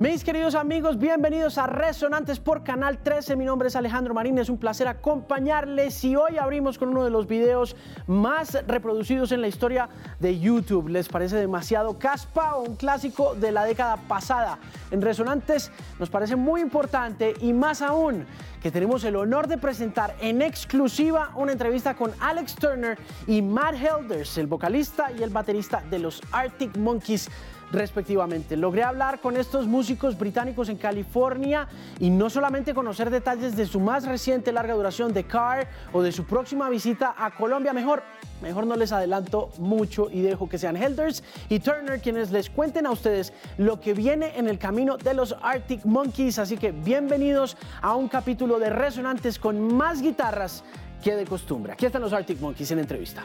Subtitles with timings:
[0.00, 3.34] Mis queridos amigos, bienvenidos a Resonantes por Canal 13.
[3.34, 7.10] Mi nombre es Alejandro Marín, es un placer acompañarles y hoy abrimos con uno de
[7.10, 7.74] los videos
[8.06, 9.88] más reproducidos en la historia
[10.20, 10.86] de YouTube.
[10.86, 14.60] ¿Les parece demasiado caspa o un clásico de la década pasada?
[14.92, 18.24] En Resonantes nos parece muy importante y más aún
[18.62, 22.96] que tenemos el honor de presentar en exclusiva una entrevista con Alex Turner
[23.26, 27.28] y Matt Helders, el vocalista y el baterista de los Arctic Monkeys
[27.72, 28.56] respectivamente.
[28.56, 33.80] Logré hablar con estos músicos británicos en California y no solamente conocer detalles de su
[33.80, 38.02] más reciente larga duración de Car o de su próxima visita a Colombia, mejor,
[38.42, 42.86] mejor no les adelanto mucho y dejo que sean Helders y Turner quienes les cuenten
[42.86, 46.38] a ustedes lo que viene en el camino de los Arctic Monkeys.
[46.38, 50.64] Así que bienvenidos a un capítulo de Resonantes con más guitarras
[51.02, 51.72] que de costumbre.
[51.72, 53.22] Aquí están los Arctic Monkeys en entrevista.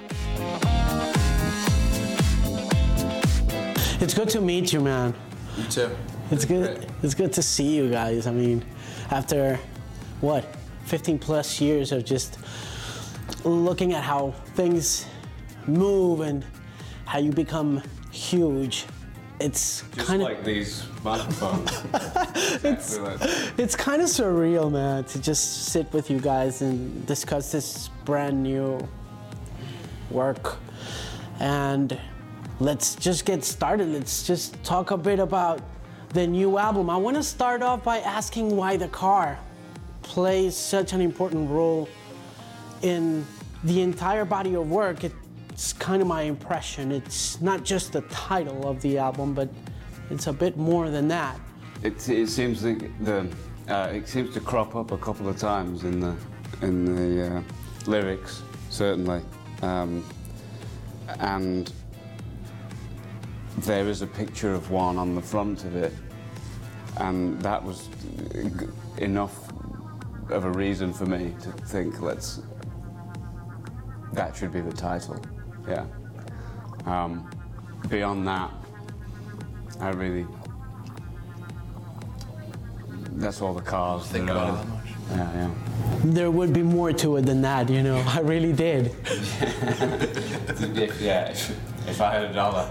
[4.04, 5.14] It's good to meet you, man.
[5.56, 5.90] You too.
[6.30, 6.92] It's good.
[7.04, 8.28] It's good to see you guys.
[8.28, 8.66] I mean,
[9.12, 9.58] after
[10.20, 10.44] what
[10.88, 12.38] 15 plus years of just
[13.46, 15.06] looking at how things
[15.68, 16.44] move and
[17.06, 18.86] how you become huge,
[19.40, 21.72] it's kind of like these microphones.
[22.66, 23.20] it's like-
[23.58, 28.44] it's kind of surreal, man, to just sit with you guys and discuss this brand
[28.44, 28.86] new
[30.12, 30.58] work.
[31.40, 31.98] And
[32.60, 33.90] let's just get started.
[33.90, 35.62] Let's just talk a bit about
[36.10, 36.90] the new album.
[36.90, 39.38] I want to start off by asking why the car
[40.04, 41.90] plays such an important role
[42.82, 43.26] in
[43.64, 45.04] the entire body of work.
[45.04, 46.92] It's kind of my impression.
[46.92, 49.50] It's not just the title of the album, but
[50.10, 51.40] it's a bit more than that.
[51.82, 53.28] It, it seems the, the
[53.68, 56.16] uh, it seems to crop up a couple of times in the
[56.62, 57.42] in the uh,
[57.88, 59.22] lyrics, certainly,
[59.62, 60.06] um,
[61.20, 61.72] and
[63.60, 65.94] there is a picture of one on the front of it,
[66.98, 67.90] and that was
[68.98, 69.50] enough
[70.30, 72.42] of a reason for me to think let's
[74.14, 75.20] that should be the title,
[75.68, 75.86] yeah.
[76.86, 77.30] Um,
[77.90, 78.52] beyond that,
[79.80, 80.26] I really
[83.14, 84.06] that's all the cars.
[84.08, 84.84] Think about are- it that much.
[85.12, 85.52] Yeah, yeah.
[86.06, 87.98] There would be more to it than that, you know.
[88.08, 88.96] I really did.
[91.00, 91.36] yeah,
[91.84, 92.68] if, if I had a dollar.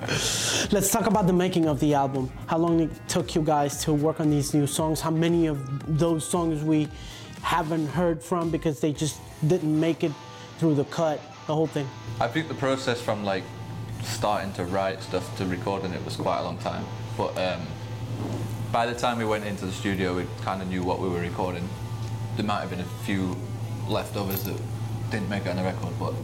[0.70, 2.30] Let's talk about the making of the album.
[2.46, 5.00] How long it took you guys to work on these new songs?
[5.00, 6.88] How many of those songs we
[7.42, 10.12] haven't heard from because they just didn't make it
[10.58, 11.88] through the cut, the whole thing?
[12.20, 13.44] I think the process from like
[14.02, 16.84] starting to write stuff to recording it was quite a long time.
[17.16, 17.66] But um,
[18.72, 21.20] by the time we went into the studio, we kind of knew what we were
[21.20, 21.68] recording.
[22.36, 23.36] There might have been a few
[23.88, 24.60] leftovers that
[25.10, 26.14] didn't make it on the record, but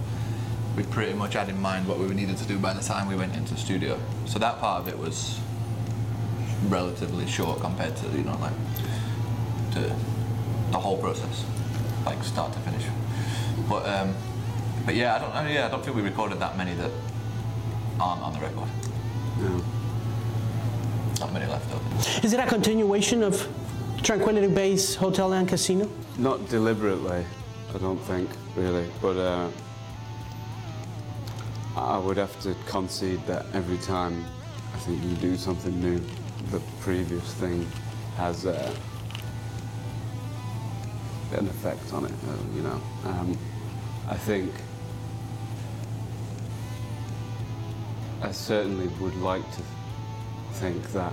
[0.76, 3.16] we pretty much had in mind what we needed to do by the time we
[3.16, 3.98] went into the studio.
[4.26, 5.38] So that part of it was
[6.68, 8.52] relatively short compared to you know like
[9.72, 9.80] to
[10.70, 11.44] the whole process,
[12.04, 12.84] like start to finish.
[13.68, 14.14] But um,
[14.84, 15.50] but yeah, I don't know.
[15.50, 16.90] Yeah, I don't think we recorded that many that
[18.00, 18.68] aren't on the record.
[19.38, 19.64] No.
[21.20, 22.26] Not many left over.
[22.26, 23.48] Is it a continuation of
[24.02, 25.88] Tranquility Base Hotel and Casino?
[26.18, 27.24] Not deliberately,
[27.72, 28.86] I don't think, really.
[29.00, 29.48] But uh,
[31.76, 34.24] I would have to concede that every time
[34.72, 36.00] I think you do something new,
[36.50, 37.66] the previous thing
[38.16, 38.74] has uh,
[41.32, 42.80] an effect on it, uh, you know.
[43.04, 43.38] Um,
[44.08, 44.52] I think
[48.22, 49.62] I certainly would like to
[50.52, 51.12] think that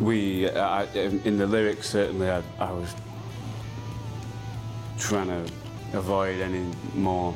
[0.00, 2.94] we, uh, I, in the lyrics, certainly I, I was
[4.98, 5.52] trying to
[5.92, 7.34] avoid any more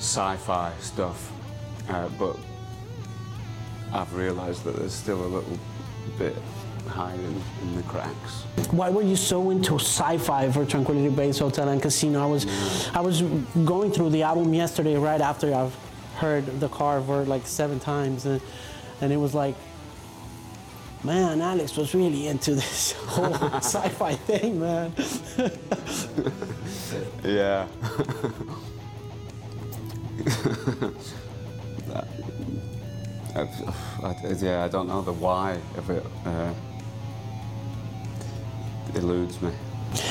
[0.00, 1.30] sci-fi stuff,
[1.90, 2.36] uh, but
[3.92, 5.58] I've realised that there's still a little
[6.18, 6.34] bit
[6.88, 8.44] hiding in the cracks.
[8.70, 12.22] Why were you so into sci-fi for Tranquility Base Hotel and Casino?
[12.22, 12.46] I was,
[12.94, 13.20] I was
[13.64, 15.76] going through the album yesterday right after I've
[16.16, 18.40] heard the Carver like seven times, and,
[19.02, 19.54] and it was like,
[21.04, 24.94] man, Alex was really into this whole sci-fi thing, man.
[27.22, 27.66] Yeah.
[31.88, 32.06] That-
[33.34, 33.64] I've-
[34.02, 36.04] I, yeah, I don't know the why of it.
[36.26, 36.52] Uh,
[38.94, 39.50] eludes me.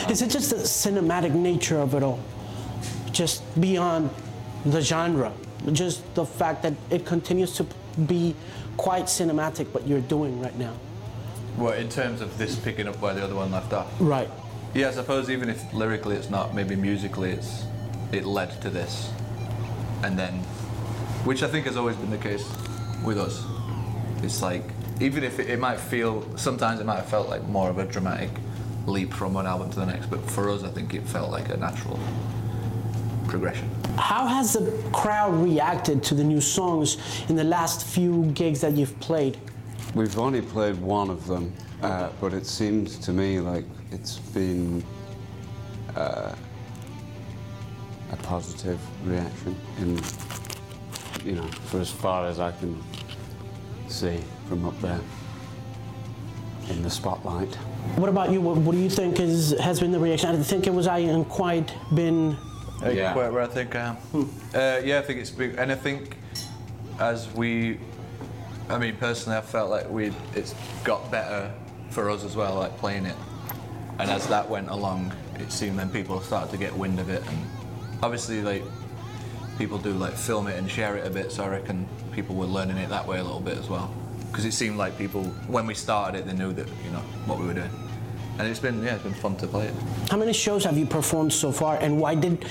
[0.09, 2.19] Is it just the cinematic nature of it all?
[3.11, 4.09] Just beyond
[4.65, 5.31] the genre?
[5.73, 7.65] Just the fact that it continues to
[8.07, 8.35] be
[8.77, 10.73] quite cinematic what you're doing right now?
[11.57, 13.87] Well, in terms of this picking up where the other one left off.
[13.99, 14.29] Right.
[14.73, 17.63] Yeah, I suppose even if lyrically it's not, maybe musically it's
[18.13, 19.11] it led to this,
[20.03, 20.33] and then,
[21.25, 22.49] which I think has always been the case
[23.03, 23.45] with us.
[24.23, 24.63] It's like
[24.99, 27.85] even if it, it might feel, sometimes it might have felt like more of a
[27.85, 28.29] dramatic
[28.85, 31.49] leap from one album to the next, but for us, I think it felt like
[31.49, 31.99] a natural
[33.27, 33.69] progression.
[33.97, 36.97] How has the crowd reacted to the new songs
[37.29, 39.37] in the last few gigs that you've played?
[39.93, 44.83] We've only played one of them, uh, but it seems to me like it's been
[45.95, 46.33] uh,
[48.11, 49.99] a positive reaction in,
[51.25, 52.81] you know, for as far as I can
[53.87, 54.99] see from up there
[56.69, 57.53] in the spotlight.
[57.95, 58.41] What about you?
[58.41, 60.29] What, what do you think is, has been the reaction?
[60.29, 62.37] I think it was I and quite been.
[62.81, 63.15] Yeah.
[63.15, 63.79] Where, where I think I
[64.13, 64.29] am.
[64.53, 66.17] Uh, yeah, I think it's big, and I think
[66.99, 67.79] as we,
[68.69, 71.51] I mean, personally, I felt like we it's got better
[71.89, 73.15] for us as well, like playing it,
[73.99, 77.21] and as that went along, it seemed then people started to get wind of it,
[77.27, 77.37] and
[78.01, 78.63] obviously like
[79.57, 82.45] people do like film it and share it a bit, so I reckon people were
[82.45, 83.93] learning it that way a little bit as well,
[84.31, 87.39] because it seemed like people when we started it, they knew that you know what
[87.39, 87.69] we were doing,
[88.37, 89.73] and it's been yeah, it's been fun to play it.
[90.09, 92.45] How many shows have you performed so far, and why did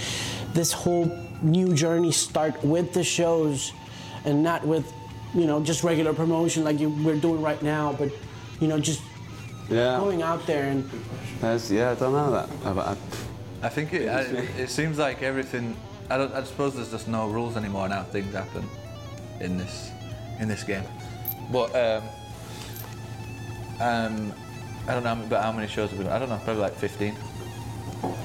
[0.53, 1.07] this whole
[1.43, 3.73] new journey start with the shows,
[4.25, 4.93] and not with,
[5.35, 8.11] you know, just regular promotion like you, we're doing right now, but,
[8.61, 9.01] you know, just
[9.71, 9.99] Yeah.
[10.01, 10.83] going out there and
[11.41, 12.49] That's, yeah, I don't know that.
[12.65, 12.97] I, I,
[13.63, 14.21] I think it, I,
[14.61, 15.77] it seems like everything.
[16.11, 16.33] I don't.
[16.33, 18.05] I suppose there's just no rules anymore now.
[18.05, 18.65] Things happen
[19.41, 19.91] in this
[20.39, 20.85] in this game.
[21.51, 22.03] But um,
[23.81, 24.33] um,
[24.87, 25.15] I don't know.
[25.15, 26.13] how But how many shows have we done?
[26.13, 26.41] I don't know.
[26.45, 27.17] Probably like 15.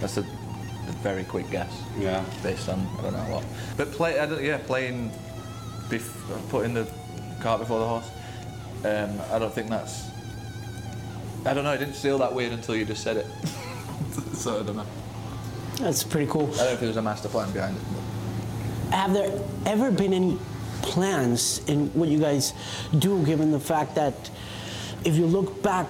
[0.02, 1.72] That's a, a very quick guess.
[1.98, 2.24] Yeah.
[2.44, 3.44] Based on I don't know what.
[3.76, 4.20] But play.
[4.20, 5.12] I don't, yeah, playing.
[5.90, 6.88] Bef- putting the
[7.42, 8.10] cart before the horse.
[8.86, 10.10] Um, I don't think that's.
[11.46, 11.74] I don't know.
[11.74, 13.26] It didn't feel that weird until you just said it.
[14.34, 14.86] so I don't know.
[15.78, 16.46] That's pretty cool.
[16.54, 18.94] I don't know if there's a master plan behind it.
[18.94, 19.32] Have there
[19.66, 20.38] ever been any
[20.82, 22.54] plans in what you guys
[23.00, 24.30] do, given the fact that
[25.04, 25.88] if you look back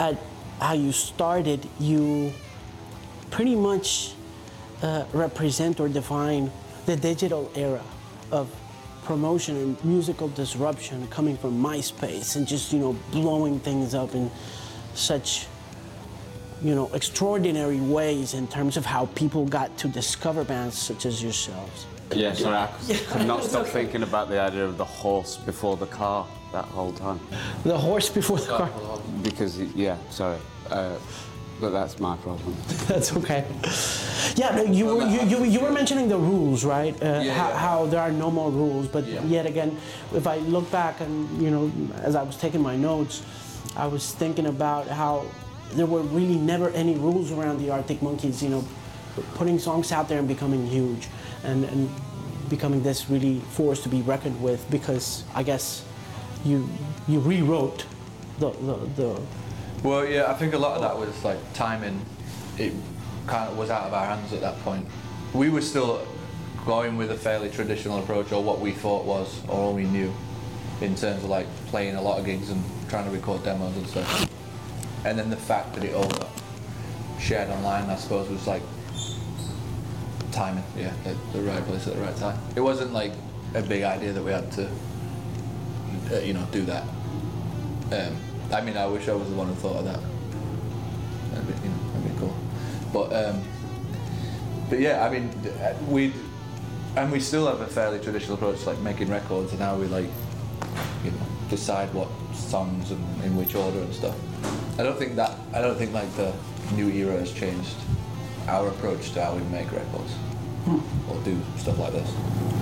[0.00, 0.16] at
[0.60, 2.32] how you started, you
[3.30, 4.14] pretty much
[4.82, 6.50] uh, represent or define
[6.86, 7.82] the digital era
[8.30, 8.48] of
[9.04, 14.30] promotion and musical disruption coming from MySpace and just, you know, blowing things up in
[14.94, 15.46] such
[16.62, 21.22] you know, extraordinary ways in terms of how people got to discover bands such as
[21.22, 21.86] yourselves.
[22.12, 22.68] yeah, sorry, I
[23.10, 26.92] could not stop thinking about the idea of the horse before the car that whole
[26.92, 27.20] time.
[27.64, 28.70] The horse before the car.
[29.22, 30.38] Because, yeah, sorry.
[30.70, 30.96] Uh,
[31.60, 32.54] but that's my problem.
[32.86, 33.44] That's okay.
[34.36, 36.94] Yeah, no, you were you, you, you were mentioning the rules, right?
[37.02, 37.58] Uh, Yeah, how, yeah.
[37.58, 39.24] how there are no more rules, but Yeah.
[39.24, 39.76] yet again,
[40.14, 41.72] if I look back and you know,
[42.04, 43.22] as I was taking my notes,
[43.76, 45.24] I was thinking about how
[45.72, 48.42] there were really never any rules around the Arctic Monkeys.
[48.42, 48.64] You know,
[49.34, 51.08] putting songs out there and becoming huge,
[51.44, 51.90] and and
[52.48, 55.84] becoming this really force to be reckoned with because I guess
[56.44, 56.68] you
[57.06, 57.84] you rewrote
[58.38, 59.20] the the, the
[59.82, 62.00] Well, yeah, I think a lot of that was like timing.
[62.58, 62.72] It
[63.26, 64.86] kind of was out of our hands at that point.
[65.34, 66.06] We were still
[66.64, 70.12] going with a fairly traditional approach, or what we thought was, or all we knew,
[70.80, 73.86] in terms of like playing a lot of gigs and trying to record demos and
[73.86, 74.28] stuff.
[75.04, 76.28] And then the fact that it all got
[77.18, 78.62] shared online, I suppose, was like
[80.32, 80.64] timing.
[80.76, 82.38] Yeah, at the right place at the right time.
[82.56, 83.12] It wasn't like
[83.54, 84.68] a big idea that we had to,
[86.12, 86.82] uh, you know, do that.
[87.92, 88.16] Um,
[88.52, 90.00] I mean, I wish I was the one who thought of that.
[91.30, 92.36] That'd be, you know, that'd be cool.
[92.92, 93.42] But, um,
[94.68, 95.28] but yeah, I mean,
[95.60, 96.12] uh, we,
[96.96, 99.86] and we still have a fairly traditional approach to like making records, and how we
[99.86, 100.08] like,
[101.04, 104.16] you know, decide what songs and in which order and stuff.
[104.78, 106.32] I don't think that, I don't think like the
[106.72, 107.74] new era has changed
[108.46, 110.14] our approach to how we make records
[111.10, 112.08] or do stuff like this.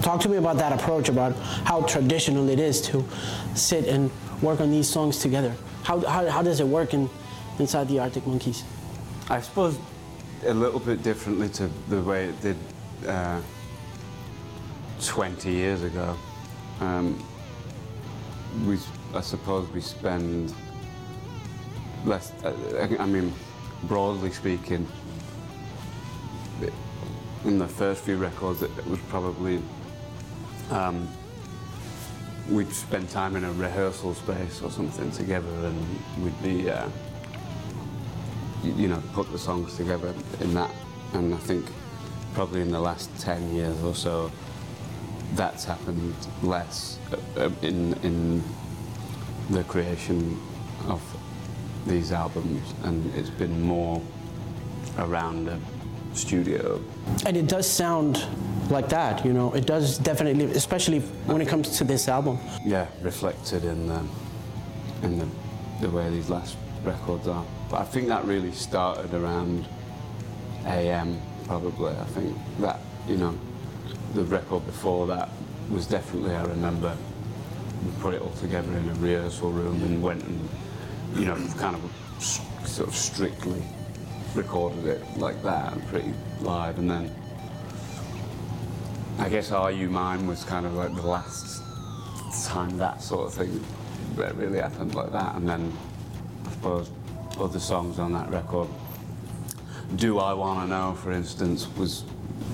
[0.02, 3.04] Talk to me about that approach, about how traditional it is to
[3.54, 5.54] sit and work on these songs together.
[5.82, 7.10] How, how, how does it work in,
[7.58, 8.64] inside the Arctic Monkeys?
[9.28, 9.78] I suppose
[10.46, 12.56] a little bit differently to the way it did
[13.06, 13.40] uh,
[15.04, 16.16] 20 years ago.
[16.80, 17.22] Um,
[18.66, 18.78] we,
[19.14, 20.54] I suppose we spend
[22.06, 23.32] less, uh, I mean,
[23.84, 24.86] broadly speaking,
[27.44, 29.60] in the first few records, it, was probably
[30.70, 31.08] um,
[32.48, 36.88] we'd spend time in a rehearsal space or something together, and we'd be, uh,
[38.62, 40.70] you know, put the songs together in that.
[41.12, 41.66] And I think
[42.34, 44.30] probably in the last 10 years or so,
[45.34, 46.98] that's happened less
[47.36, 48.42] uh, in in
[49.50, 50.40] the creation
[50.88, 51.02] of
[51.86, 54.02] these albums, and it's been more
[54.98, 55.58] around a
[56.14, 56.80] studio
[57.26, 58.24] And it does sound
[58.70, 59.52] like that, you know.
[59.52, 62.38] It does definitely, especially when it comes to this album.
[62.64, 64.02] yeah, reflected in the
[65.02, 65.26] in the,
[65.82, 67.44] the way these last records are.
[67.70, 69.66] But I think that really started around
[70.64, 71.92] AM, probably.
[71.92, 73.34] I think that, you know,
[74.14, 75.28] the record before that
[75.70, 76.96] was definitely, I remember,
[77.84, 80.48] we put it all together in a rehearsal room and went and,
[81.16, 83.62] you know, kind of sort of strictly
[84.34, 86.78] recorded it like that and pretty live.
[86.78, 87.10] And then
[89.18, 91.62] I guess Are You Mine was kind of like the last
[92.46, 93.64] time that sort of thing
[94.14, 95.36] really happened like that.
[95.36, 95.72] And then
[96.46, 96.90] I suppose
[97.38, 98.68] other songs on that record.
[99.96, 102.04] Do I Want to Know, for instance, was,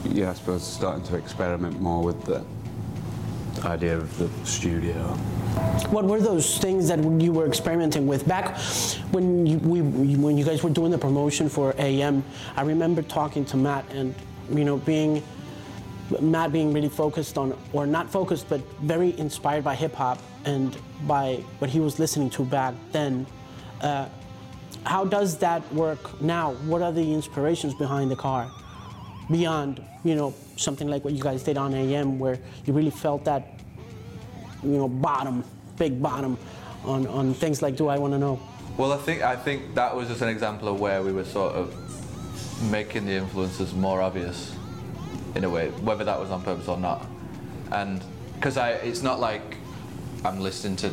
[0.04, 2.44] yeah, I suppose starting to experiment more with the
[3.64, 5.18] idea of the studio.
[5.90, 8.56] What were those things that you were experimenting with back
[9.10, 9.80] when you, we,
[10.16, 12.24] when you guys were doing the promotion for AM?
[12.56, 14.14] I remember talking to Matt and
[14.50, 15.22] you know being
[16.20, 20.76] Matt being really focused on, or not focused, but very inspired by hip hop and
[21.06, 23.26] by what he was listening to back then.
[23.80, 24.08] Uh,
[24.84, 26.52] how does that work now?
[26.66, 28.50] What are the inspirations behind the car?
[29.30, 33.24] Beyond, you know, something like what you guys did on AM, where you really felt
[33.24, 33.60] that,
[34.62, 35.44] you know, bottom,
[35.78, 36.38] big bottom,
[36.84, 38.40] on, on things like Do I Want to Know?
[38.76, 41.54] Well, I think I think that was just an example of where we were sort
[41.54, 41.74] of
[42.70, 44.54] making the influences more obvious,
[45.34, 47.06] in a way, whether that was on purpose or not.
[47.70, 48.02] And
[48.34, 49.56] because I, it's not like
[50.24, 50.92] I'm listening to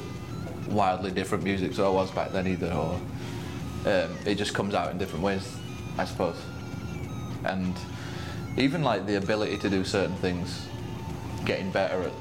[0.70, 3.00] wildly different music, so I was back then either, or
[3.86, 5.56] um, it just comes out in different ways,
[5.98, 6.36] I suppose.
[7.46, 7.74] And
[8.58, 10.68] even like the ability to do certain things,
[11.46, 12.12] getting better at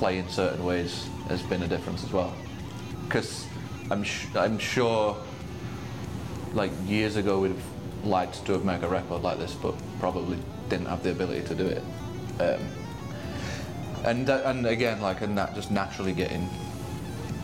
[0.00, 2.34] playing certain ways has been a difference as well.
[3.04, 3.46] Because
[3.90, 4.02] I'm,
[4.34, 5.14] I'm sure,
[6.54, 10.38] like years ago, we'd have liked to have made a record like this, but probably
[10.70, 11.82] didn't have the ability to do it.
[12.40, 12.62] Um,
[14.04, 16.48] and and again, like, and that just naturally getting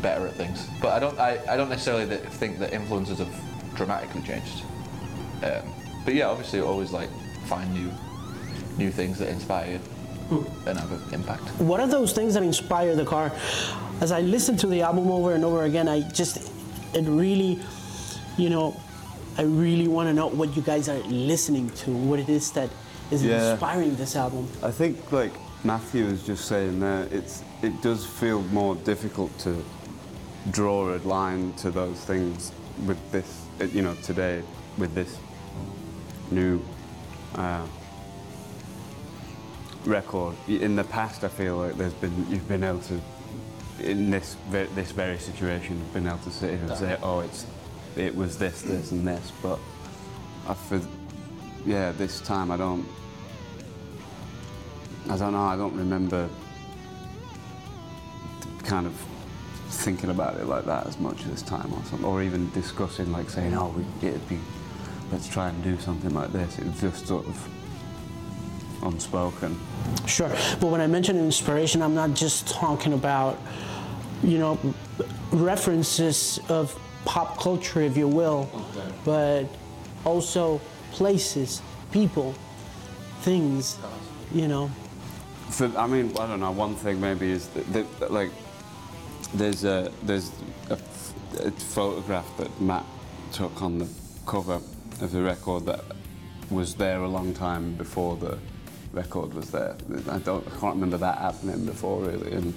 [0.01, 0.67] better at things.
[0.81, 4.63] But I don't, I, I don't necessarily think that influences have dramatically changed.
[5.43, 5.75] Um,
[6.07, 7.11] but yeah, obviously, always like
[7.49, 7.93] find new,
[8.79, 9.81] new things that inspire you
[10.31, 11.43] and have an impact.
[11.61, 13.33] What are those things that inspire the car?
[14.01, 16.53] As I listen to the album over and over again, I just,
[16.95, 17.61] it really,
[18.37, 18.79] you know,
[19.39, 22.71] I really want to know what you guys are listening to, what it is that
[23.11, 23.53] is Yeah.
[23.53, 24.49] inspiring this album.
[24.63, 25.33] I think, like
[25.65, 29.63] Matthew was just saying there, it's it does feel more difficult to
[30.51, 32.53] draw a line to those things
[32.87, 34.43] with this, uh, you know, today
[34.79, 35.17] with this
[36.31, 36.61] new
[37.37, 37.65] uh,
[39.87, 40.35] record.
[40.49, 43.01] In the past, I feel like there's been you've been able to,
[43.81, 47.47] in this this very situation, been able to sit here and say, oh, it's
[47.97, 49.59] it was this, this, and this, but
[50.47, 50.83] I feel,
[51.65, 52.87] yeah, this time I don't.
[55.09, 55.43] I don't know.
[55.45, 56.29] I don't remember
[58.65, 58.93] kind of
[59.69, 63.31] thinking about it like that as much this time, or something, or even discussing like
[63.31, 64.39] saying, "Oh, we, it'd be,
[65.13, 67.49] let's try and do something like this." It was just sort of
[68.83, 69.59] unspoken.
[70.07, 70.29] Sure,
[70.61, 73.39] but when I mention inspiration, I'm not just talking about,
[74.23, 74.59] you know,
[75.33, 78.49] references of pop culture, if you will,
[79.05, 79.45] but
[80.05, 80.61] also
[80.93, 82.35] places, people,
[83.21, 83.77] things,
[84.33, 84.71] you know.
[85.51, 86.51] For, I mean, I don't know.
[86.51, 88.31] One thing maybe is that, that, that, like
[89.35, 90.31] there's a there's
[90.71, 90.79] a,
[91.41, 92.85] a photograph that Matt
[93.33, 93.89] took on the
[94.27, 94.61] cover
[95.01, 95.85] of the record that
[96.51, 98.39] was there a long time before the
[98.97, 99.77] record was there.
[100.11, 102.55] I don't I can't remember that happening before really, and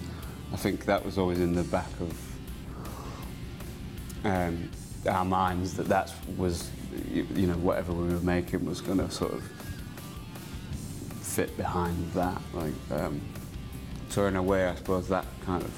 [0.54, 2.14] I think that was always in the back of
[4.24, 4.72] um,
[5.08, 6.72] our minds that that was
[7.12, 9.44] you, know whatever we were making was going to sort of
[11.22, 12.42] fit behind that.
[12.54, 13.22] Like, um,
[14.08, 15.74] so in a way, I suppose that kind of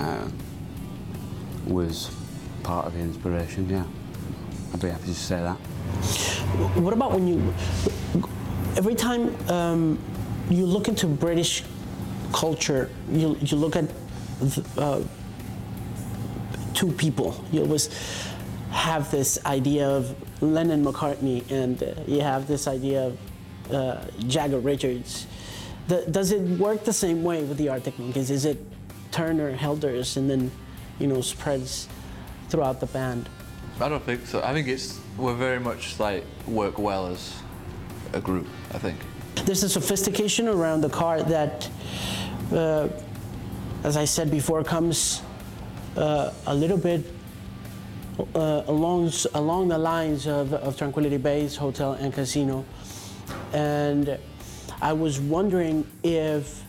[0.00, 0.28] uh,
[1.66, 2.10] was
[2.64, 3.70] part of the inspiration.
[3.70, 3.86] Yeah,
[4.74, 5.56] I'd be happy to say that.
[6.58, 7.54] What about when you,
[8.76, 9.98] every time um,
[10.50, 11.62] you look into British
[12.32, 13.88] culture, you, you look at
[14.40, 15.02] the, uh,
[16.74, 17.90] two people, you always
[18.70, 24.58] have this idea of Lennon McCartney and uh, you have this idea of uh, Jagger
[24.58, 25.28] Richards.
[25.86, 28.30] The, does it work the same way with the Arctic Monkeys?
[28.30, 28.58] Is it
[29.12, 30.50] Turner, Helders, and then,
[30.98, 31.88] you know, spreads
[32.48, 33.28] throughout the band?
[33.80, 34.42] I don't think so.
[34.42, 37.40] I think it's we're very much like work well as
[38.12, 38.46] a group.
[38.74, 38.98] I think.
[39.44, 41.70] There's a sophistication around the car that,
[42.52, 42.88] uh,
[43.84, 45.22] as I said before, comes
[45.96, 47.04] uh, a little bit
[48.34, 52.64] uh, along along the lines of, of Tranquility Base Hotel and Casino,
[53.52, 54.18] and
[54.80, 56.64] I was wondering if,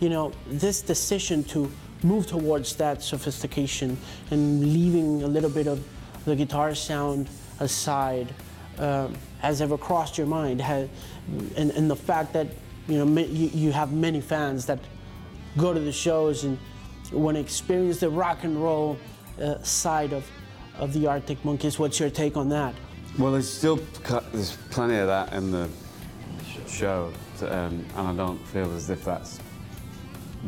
[0.00, 1.70] you know, this decision to
[2.02, 3.96] move towards that sophistication
[4.30, 5.82] and leaving a little bit of
[6.24, 7.28] the guitar sound
[7.60, 8.34] aside
[8.78, 10.60] um, has ever crossed your mind?
[10.60, 10.88] Has,
[11.56, 12.48] and, and the fact that
[12.88, 14.78] you know you, you have many fans that
[15.56, 16.58] go to the shows and
[17.12, 18.98] want to experience the rock and roll
[19.40, 20.26] uh, side of,
[20.78, 21.78] of the Arctic Monkeys.
[21.78, 22.74] What's your take on that?
[23.18, 23.76] Well, there's still
[24.32, 25.68] there's plenty of that in the
[26.66, 29.38] show, to, um, and I don't feel as if that's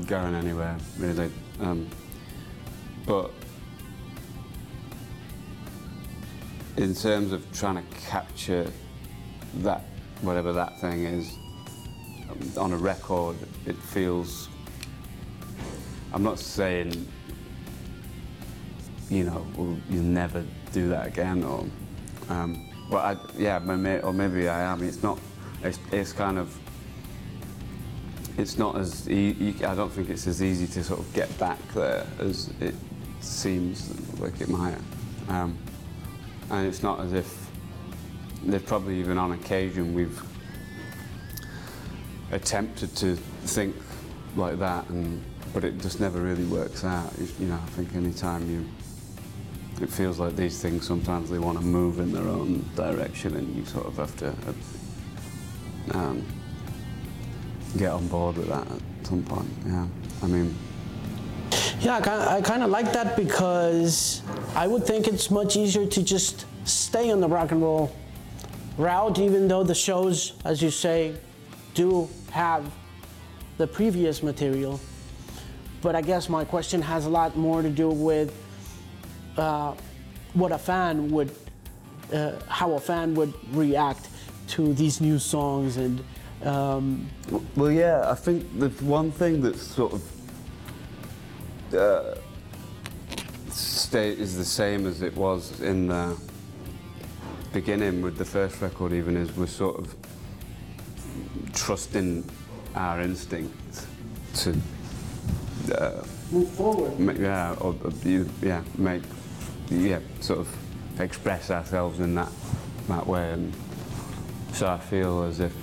[0.06, 1.30] going anywhere really.
[1.60, 1.88] Um,
[3.06, 3.30] but
[6.76, 8.70] in terms of trying to capture
[9.58, 9.82] that,
[10.22, 11.36] whatever that thing is,
[12.56, 14.48] on a record, it feels.
[16.12, 17.08] I'm not saying,
[19.10, 21.66] you know, well, you'll never do that again, or,
[22.28, 23.58] um, well, I, yeah,
[24.02, 24.82] or maybe I am.
[24.82, 25.18] It's not.
[25.62, 26.56] It's, it's kind of.
[28.36, 29.08] It's not as.
[29.08, 32.74] E- I don't think it's as easy to sort of get back there as it
[33.20, 34.76] seems like it might.
[35.28, 35.56] Um,
[36.50, 37.50] and it's not as if.
[38.42, 40.22] There's probably even on occasion we've
[42.30, 43.74] attempted to think
[44.36, 45.22] like that, and
[45.52, 47.12] but it just never really works out.
[47.38, 48.66] You, know, I think any time you,
[49.82, 53.54] it feels like these things sometimes they want to move in their own direction, and
[53.56, 54.34] you sort of have to
[55.96, 56.26] um,
[57.78, 59.48] get on board with that at some point.
[59.66, 59.86] Yeah,
[60.22, 60.54] I mean,
[61.84, 64.22] Yeah, I kind of, like that because
[64.54, 67.94] I would think it's much easier to just stay on the rock and roll
[68.78, 71.14] route, even though the shows, as you say,
[71.74, 72.64] do have
[73.58, 74.80] the previous material.
[75.82, 78.32] But I guess my question has a lot more to do with
[79.36, 79.74] uh,
[80.32, 81.32] what a fan would,
[82.10, 84.08] uh, how a fan would react
[84.48, 86.02] to these new songs and.
[86.44, 87.10] Um,
[87.56, 90.13] Well, yeah, I think the one thing that's sort of
[91.74, 92.16] uh,
[93.50, 96.16] stay is the same as it was in the
[97.52, 98.92] beginning with the first record.
[98.92, 99.94] Even is we're sort of
[101.52, 102.24] trusting
[102.74, 103.86] our instinct
[104.34, 104.56] to
[105.76, 106.98] uh, move forward.
[106.98, 107.92] make, yeah, or, or
[108.42, 109.02] yeah, make,
[109.70, 112.30] yeah, sort of express ourselves in that
[112.88, 113.54] that way, and
[114.52, 115.54] so I feel as if,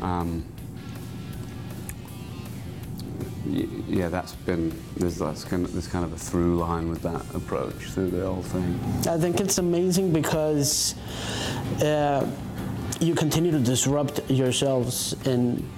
[0.00, 0.44] um,
[3.88, 7.22] yeah, that's been there's that's kind of, there's kind of a through line with that
[7.34, 8.78] approach through the whole thing.
[9.08, 10.94] I think it's amazing because
[11.82, 12.26] uh,
[13.00, 15.68] you continue to disrupt yourselves in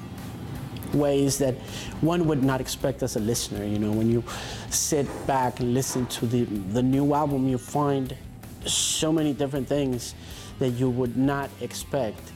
[0.94, 1.54] ways that
[2.00, 3.64] one would not expect as a listener.
[3.64, 4.24] You know, when you
[4.70, 8.16] sit back and listen to the, the new album, you find
[8.64, 10.14] so many different things
[10.58, 12.32] that you would not expect.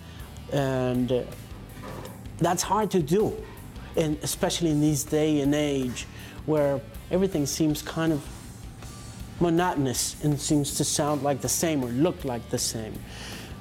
[0.52, 1.22] And uh,
[2.38, 3.32] that's hard to do,
[3.96, 6.06] and especially in these day and age
[6.46, 8.22] where everything seems kind of
[9.40, 12.94] monotonous and seems to sound like the same or look like the same.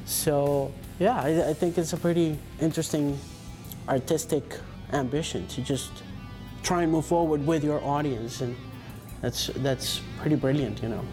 [0.05, 3.17] So yeah, I, I think it's a pretty interesting
[3.87, 4.43] artistic
[4.93, 5.91] ambition to just
[6.63, 8.55] try and move forward with your audience, and
[9.21, 11.03] that's that's pretty brilliant, you know.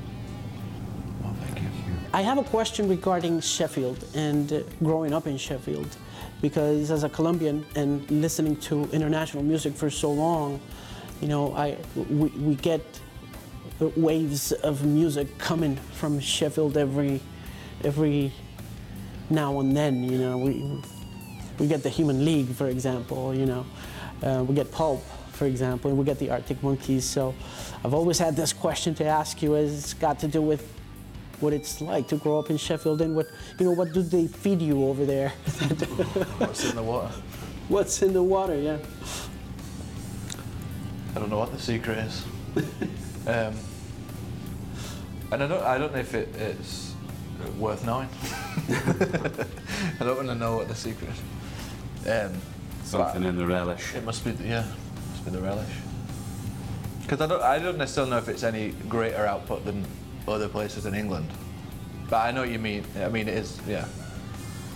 [1.23, 1.69] Well, thank you.
[2.13, 5.97] I have a question regarding Sheffield and uh, growing up in Sheffield,
[6.41, 10.61] because as a Colombian and listening to international music for so long,
[11.21, 12.83] you know, I we, we get
[13.81, 17.21] waves of music coming from Sheffield every
[17.85, 18.33] every
[19.31, 20.05] now and then.
[20.05, 20.81] You know, we
[21.59, 23.35] we get the Human League, for example.
[23.35, 23.67] You know,
[24.23, 27.05] uh, we get Pulp, for example, and we get the Arctic Monkeys.
[27.05, 27.35] So
[27.85, 29.57] I've always had this question to ask you.
[29.57, 30.78] As it's got to do with
[31.41, 33.27] what it's like to grow up in Sheffield and what
[33.59, 35.31] you know what do they feed you over there
[36.39, 37.11] What's in the water?
[37.69, 38.79] what's in the water yeah
[41.15, 42.25] I don't know what the secret is.
[43.27, 43.55] um,
[45.33, 46.95] and I don't, I don't know if it, it's
[47.59, 48.09] worth knowing.
[50.01, 51.11] I don't want to know what the secret
[52.05, 52.09] is.
[52.09, 52.41] Um,
[52.85, 53.95] Something in the relish.
[53.95, 55.69] It must be, yeah, it must be the relish.
[57.03, 59.85] Because I don't, I don't necessarily know if it's any greater output than
[60.33, 61.29] other places in England.
[62.11, 62.85] But I know what you mean.
[63.01, 63.87] I mean, it is, yeah.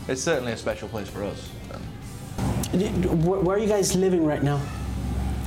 [0.08, 1.48] It's certainly a special place for us.
[2.72, 4.60] where, where are you guys living right now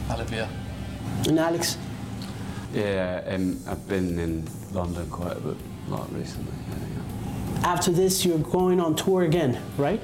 [0.09, 0.47] I live here.
[1.27, 1.77] and Alex
[2.73, 5.57] Yeah, um, I've been in London quite a bit,
[5.89, 6.53] lot recently.
[6.69, 6.77] Yeah,
[7.61, 7.67] yeah.
[7.73, 10.01] after this you're going on tour again right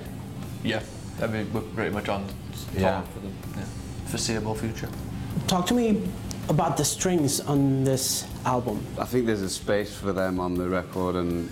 [0.63, 0.81] Yeah.
[1.21, 3.01] I mean, we're pretty much on tour Yeah.
[3.13, 3.27] for the
[3.59, 3.65] yeah,
[4.07, 4.89] foreseeable future.
[5.47, 6.01] talk to me
[6.49, 10.67] about the strings on this album I think there's a space for them on the
[10.67, 11.49] record, and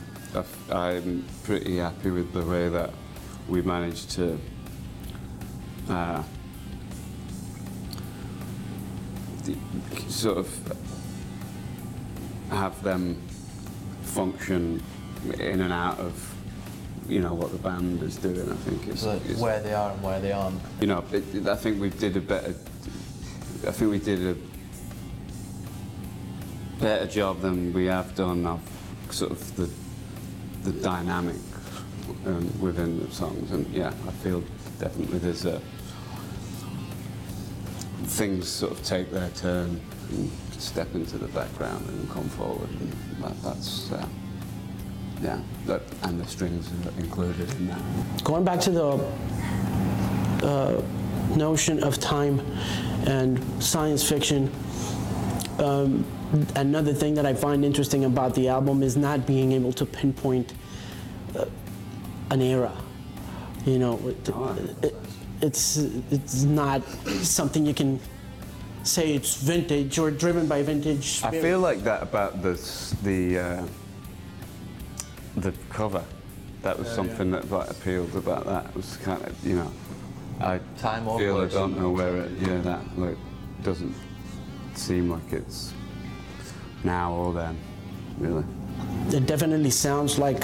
[0.72, 2.92] I'm pretty happy with the way that
[3.48, 4.40] we managed to.
[5.90, 6.22] Uh,
[10.08, 10.74] sort of
[12.50, 13.16] have them
[14.04, 14.82] function
[15.40, 16.36] in and out of
[17.08, 18.52] you know what the band is doing.
[18.52, 20.60] I think it's, So is where they are and where they aren't.
[20.82, 22.54] you know it, it- I think we did a better.
[23.68, 24.36] I think we did a
[26.80, 28.62] better job than we have done of
[29.12, 29.70] sort of the
[30.64, 31.36] the dynamic
[32.26, 34.44] um, within the songs, and yeah, I feel
[34.80, 35.62] definitely there's a
[38.04, 42.92] things sort of take their turn and step into the background and come forward, and
[43.22, 44.06] that, that's uh,
[45.22, 48.24] yeah, that, and the strings are included in that.
[48.24, 49.06] Going back to the
[50.46, 50.82] uh,
[51.36, 52.40] notion of time
[53.06, 54.52] and science fiction,
[55.60, 56.06] um,
[56.56, 60.54] another thing that I find interesting about the album is not being able to pinpoint
[61.36, 61.46] uh,
[62.32, 62.72] an era.
[63.66, 64.30] You know, it,
[64.84, 64.96] it,
[65.42, 66.84] it's it's not
[67.22, 68.00] something you can
[68.84, 71.22] say it's vintage or driven by vintage.
[71.24, 72.54] I feel like that about the
[73.04, 73.66] the uh,
[75.38, 76.04] the cover.
[76.62, 78.66] That was something that like, appealed about that.
[78.66, 79.72] It was kind of you know,
[80.42, 82.32] I Time feel I don't know where it.
[82.40, 83.18] Yeah, that like
[83.64, 83.94] doesn't
[84.80, 85.74] seem like it's
[86.84, 87.58] now or then,
[88.18, 88.44] really.
[89.12, 90.44] it definitely sounds like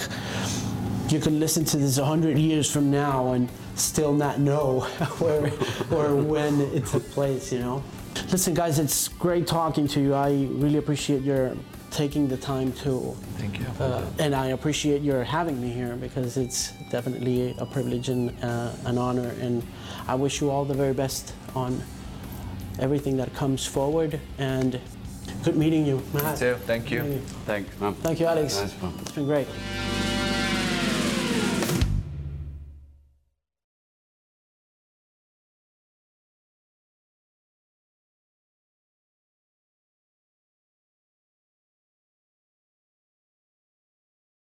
[1.09, 4.81] you could listen to this 100 years from now and still not know
[5.19, 5.51] where
[5.91, 7.83] or when it took place, you know?
[8.31, 10.13] Listen, guys, it's great talking to you.
[10.13, 11.55] I really appreciate your
[11.91, 13.65] taking the time to, Thank you.
[13.79, 18.71] uh, and I appreciate your having me here because it's definitely a privilege and uh,
[18.85, 19.33] an honor.
[19.39, 19.63] And
[20.07, 21.81] I wish you all the very best on
[22.79, 24.19] everything that comes forward.
[24.37, 24.79] And
[25.43, 26.37] good meeting you, Matt.
[26.39, 26.55] too.
[26.65, 27.01] Thank you.
[27.01, 27.19] Thank you.
[27.45, 27.93] Thanks, man.
[27.95, 28.59] Thank you, Alex.
[28.59, 28.73] Nice.
[29.01, 29.47] It's been great.